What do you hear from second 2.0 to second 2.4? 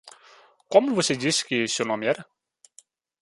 era?